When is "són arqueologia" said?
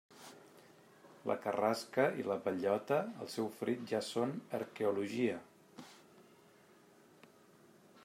4.09-5.39